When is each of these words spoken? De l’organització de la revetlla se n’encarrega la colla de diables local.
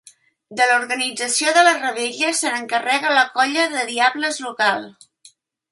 De 0.59 0.65
l’organització 0.69 1.53
de 1.57 1.65
la 1.67 1.73
revetlla 1.81 2.33
se 2.41 2.55
n’encarrega 2.55 3.15
la 3.19 3.27
colla 3.39 3.69
de 3.77 3.87
diables 3.95 4.45
local. 4.49 4.89